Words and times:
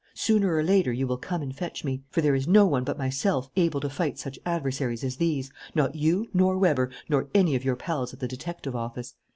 Sooner 0.15 0.51
or 0.55 0.63
later, 0.63 0.91
you 0.91 1.05
will 1.05 1.17
come 1.19 1.43
and 1.43 1.55
fetch 1.55 1.83
me. 1.85 2.01
For 2.09 2.21
there 2.21 2.33
is 2.33 2.47
no 2.47 2.65
one 2.65 2.83
but 2.83 2.97
myself 2.97 3.51
able 3.55 3.79
to 3.81 3.87
fight 3.91 4.17
such 4.17 4.39
adversaries 4.47 5.03
as 5.03 5.17
these: 5.17 5.51
not 5.75 5.93
you 5.93 6.27
nor 6.33 6.57
Weber, 6.57 6.89
nor 7.07 7.27
any 7.35 7.53
of 7.55 7.63
your 7.63 7.75
pals 7.75 8.11
at 8.11 8.19
the 8.19 8.27
detective 8.27 8.75
office. 8.75 9.13